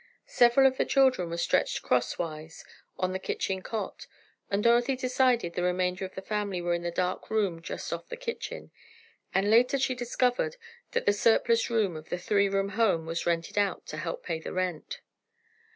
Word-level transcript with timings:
Several 0.25 0.65
of 0.65 0.77
the 0.77 0.85
children 0.85 1.29
were 1.29 1.37
stretched 1.37 1.83
crosswise 1.83 2.65
on 2.97 3.13
the 3.13 3.19
kitchen 3.19 3.61
cot, 3.61 4.07
and 4.49 4.63
Dorothy 4.63 4.95
decided 4.95 5.53
the 5.53 5.61
remainder 5.61 6.05
of 6.05 6.15
the 6.15 6.23
family 6.23 6.59
were 6.59 6.73
in 6.73 6.81
the 6.81 6.89
dark 6.89 7.29
room 7.29 7.61
just 7.61 7.93
off 7.93 8.09
the 8.09 8.17
kitchen, 8.17 8.71
and 9.31 9.51
later 9.51 9.77
she 9.77 9.93
discovered 9.93 10.57
that 10.93 11.05
the 11.05 11.13
surplus 11.13 11.69
room 11.69 11.95
of 11.95 12.09
the 12.09 12.17
three 12.17 12.49
room 12.49 12.69
home 12.69 13.05
was 13.05 13.27
rented 13.27 13.59
out, 13.59 13.85
to 13.85 13.97
help 13.97 14.23
pay 14.25 14.39
the 14.39 14.51
rent. 14.53 15.01